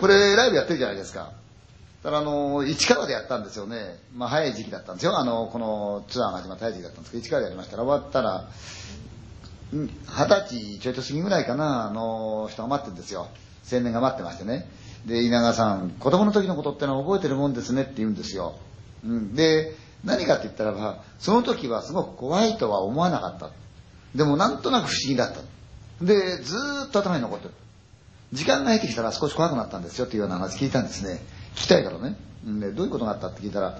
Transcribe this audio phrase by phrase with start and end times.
[0.00, 1.30] これライブやってるじゃないですか。
[2.02, 4.00] だからあの、市川でやったんですよね。
[4.16, 5.16] まあ早い時期だったんですよ。
[5.16, 8.48] あの、このツアーが始まった早い時期だったんですけど、市川でやりましたら終わったら、
[9.72, 13.28] 二十歳ちょいと過ぎぐらいかな、あの人が待ってるんですよ。
[13.70, 14.68] 青年が待ってましてね。
[15.06, 18.56] で、稲川さん、子供の時のことってのは覚えてるもんですねって言うんですよ。
[19.04, 19.34] うん。
[19.36, 23.50] で、何かって言ったらば、その時はすごく怖いとは思わなかった。
[24.14, 25.40] でもなんとなく不思議だった。
[26.04, 27.54] で、ずーっと頭に残ってる。
[28.32, 31.20] 時間が入ってきたら少し怖くなったんですよっていうような話聞いたんですね。
[31.54, 32.16] 聞きたいからね。
[32.44, 33.78] で、どういうことがあったって聞いたら、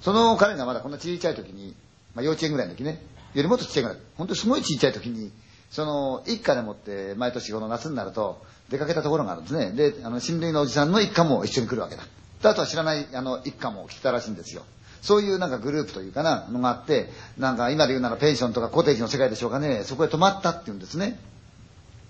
[0.00, 1.74] その彼がまだこんな小さい時に、
[2.14, 3.02] まあ幼稚園ぐらいの時ね、
[3.34, 5.32] よりもっとちっちゃいぐらい、本当にすごい小さい時に、
[5.70, 9.72] その一家でもって毎年この夏になると出かけたところがあるんですね。
[9.72, 12.04] で、あの、親類のおじさんの一家も一緒に来るわけだ。
[12.42, 14.62] であとは知らないあの一家も来てたらしいんですよ。
[15.02, 21.18] そういうなんかグループというかな、のがあって、なんか今で言うならペンションとかコテージの世界でしょうかね、そこへ泊まったって言うんですね。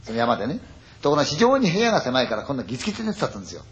[0.05, 0.61] その山でね。
[1.03, 3.62] ところが非常に部屋が狭いからこんなギツギツに寝てたんですよ。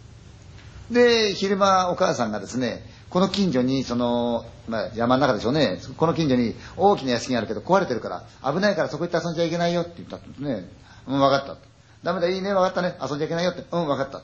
[0.91, 5.79] で、昼間お母さんがですね、この近所に、その、まあ、山の中でしょうね。
[5.97, 10.69] この近所に大きな屋敷があるけど壊れてるから、危ないからそこ行って遊んじゃいけないよって言ったんですね。
[11.07, 11.57] うん、分かった。
[12.03, 12.97] ダメだ、いいね、分かったね。
[13.01, 13.65] 遊んじゃいけないよって。
[13.71, 14.21] うん、分かった。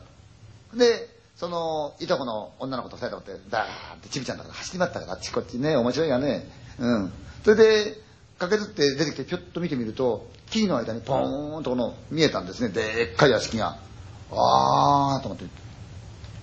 [0.78, 6.48] で、その、いとこの女の子と二人でって、ダーってちびちゃんだから走り回ったから、あっちこっちね、面白いがね。
[6.80, 7.14] うん。
[7.44, 7.98] それで、
[8.40, 12.70] 駆けずって出てきて、ぴょっと見てみると、木の間にポーンとこの、見えたんですね。
[12.70, 13.78] でっかい屋敷が。
[14.32, 15.46] あーと思って。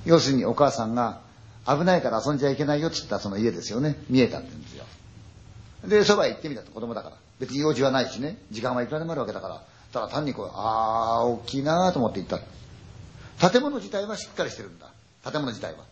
[0.05, 1.20] 要するにお母さんが、
[1.66, 3.96] 危ないから遊んじゃいけないよって言ったその家ですよね。
[4.08, 4.84] 見えたって言うんですよ。
[5.86, 7.16] で、そばへ行ってみたと子供だから。
[7.38, 8.38] 別に用事はないしね。
[8.50, 9.62] 時間はいくらでもあるわけだから。
[9.92, 12.38] ただ単にこう、あー、大きいなーと思って行った。
[13.41, 14.92] 建物自体はしっかりしてるんだ。
[15.24, 15.84] 建物自体は。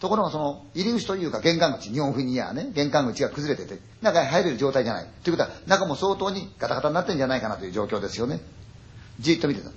[0.00, 5.06] ところがその、入り口というか玄関口、日本風にやね、玄関口が崩れてて、中に入れる状態じゃない。
[5.22, 8.40] ということは、中も相当にガタガタになってるんじゃないかなという状況ですよね。
[9.20, 9.70] じっと見てた。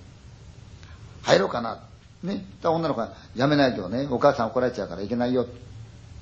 [1.23, 1.79] 入ろうかな。
[2.23, 2.45] ね。
[2.63, 5.45] 女の子が、やめないとね、お母さん怒られちゃうからいけないよ。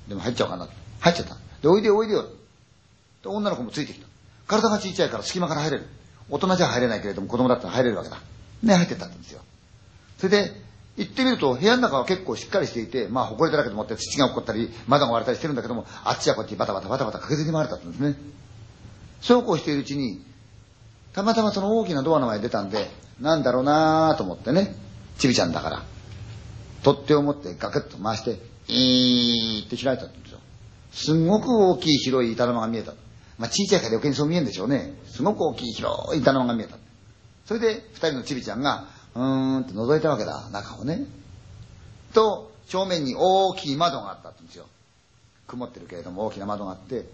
[0.06, 0.68] でも入っちゃおうかな。
[1.00, 1.36] 入っちゃった。
[1.62, 2.24] で、おいでおいでよ。
[3.22, 4.06] で、女の子もついてきた。
[4.46, 5.86] 体が小さいから隙間から入れる。
[6.30, 8.18] 大人じゃ入れないけれども子供だったら入れるわけだ。
[8.62, 9.40] ね、入ってったんですよ。
[10.18, 10.67] それで、
[10.98, 18.16] 行ってみると部屋の中は結構しっかりしていて、まあ埃だらけでもって土が起こったり、窓が割れたりしてるんだけども、あっちやこっちバタバタバタバタ駆けずり回れたんですね。
[19.20, 20.20] そうこうしているうちに、
[21.12, 24.74] たまたまその大きなドアの前に出たんで、なんだろうなと思ってね、
[25.18, 25.82] ちびちゃんだから、
[26.82, 30.38] 取っ手を持ってガクッと回して、いーって開いたんですよ。
[30.92, 32.92] すんごく大きい広い板の間が見えた。
[33.38, 34.94] まあ小さいから余計にそう見えるんでしょうね。
[35.06, 36.76] すごく大きい広い板の間が見えた。
[37.46, 41.04] それで二人のちびちゃんが、うーんって覗いたわけだ、中をね。
[42.14, 44.66] と、正面に大きい窓があったんですよ。
[45.48, 47.04] 曇ってるけれども大きな窓があって、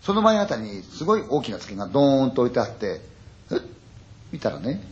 [0.00, 3.02] その前あたりにすごい大きな机がドーンと置いてあって、
[3.50, 3.60] え？
[4.32, 4.82] 見たらね、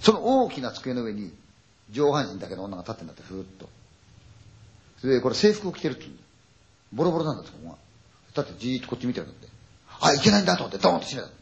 [0.00, 1.30] その大きな机の上に
[1.90, 3.68] 上半身だけの女が立ってんだって、ふーっと。
[5.00, 6.06] それで、これ制服を着てるって
[6.92, 7.76] ボロボロなんだって、ここが。
[8.34, 9.48] だってじーっとこっち見てるんだって。
[10.00, 11.34] あ、いけないんだと思って、ドーンと閉めた。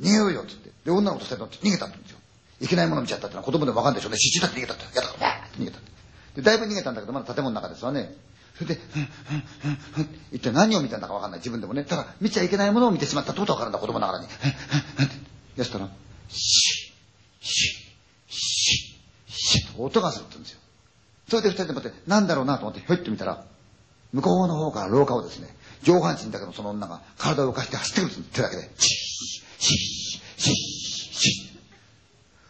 [0.00, 0.70] 逃げようよって言って。
[0.84, 2.18] で、女の子と二人って逃げたって言うんですよ。
[2.62, 4.18] いけないもの見ちゃったってのは子供でもわかんでしょうね。
[4.18, 4.96] 失神だって逃げたって。
[4.96, 5.90] やだ、わーって逃げたって。
[6.36, 8.14] で、だいぶ逃げたんだけど、まだ建物の中ですわね。
[8.54, 11.40] それで、ふん、ふん、ふん、ふん、一体何を見たんだかわかんない。
[11.40, 11.82] 自分でもね。
[11.84, 14.28] ただ、見ちゃいけないものを見てしまったってことわかるんだ、子供ながらに。
[14.28, 15.14] ふん、ふん、ふんって。
[15.56, 15.88] やしたら、
[16.28, 18.96] シッ、シッ、シ
[19.28, 20.60] ッ、シッと音がするって言うんですよ。
[21.28, 23.44] それで二人で待って、なんだろうなと思って、ひょいって見たら、
[24.12, 25.48] 向こうの方から廊下をですね、
[25.82, 28.70] 上半身だけのその女が体を動かして走ってくるんです手だけで。
[28.78, 28.98] シッ、
[29.58, 31.51] シッ、シッ、シッ。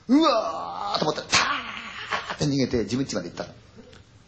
[0.09, 3.47] うわーと思って、ターって逃げて自分家まで行った。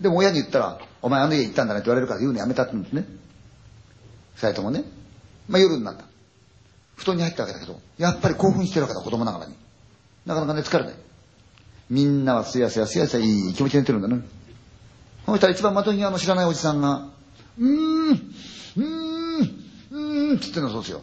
[0.01, 3.07] でも親に言ったら、お前あの家行ったんだねって言われるから言うのやめたって言うんですね。
[4.37, 4.85] 二人ともね。
[5.49, 6.05] まあ夜になった。
[6.97, 9.55] 布団に入ったわけだけど、やっぱり興奮してるわけだ、子供ながらに。
[10.27, 10.95] なかなかね、疲れない。
[11.91, 14.23] みんなはすやすやすやすやいい気持ちで寝てるんだね。
[15.27, 17.09] そしたら一番窓際の知らないおじさんが、
[17.59, 19.41] うーん、うーん、
[19.91, 21.03] うーん、つってんのそうですよ。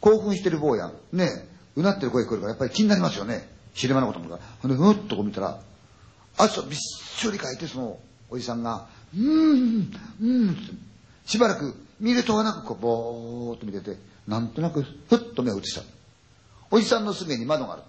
[0.00, 3.48] 興奮してる坊や、ねえうなってる声聞こえるからやっぱり気になりますよね。
[3.74, 4.38] 昼間のこともか。
[4.60, 5.60] ほんで、ふっとこう見たら、
[6.36, 7.98] 汗をびっしょりかいて、その
[8.30, 10.56] おじさんが、うーん、うーん、
[11.24, 13.96] しばらく見るとはなくこう、ぼーっと見てて、
[14.26, 15.82] なんとなくふっと目を移した。
[16.70, 17.82] おじさんのすぐに窓がある。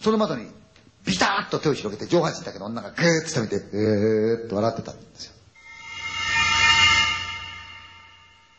[0.00, 0.46] その窓に
[1.06, 5.32] ビターッと手を広げて上半身だけの女がグーッと下見て、えーっと笑ってたんですよ。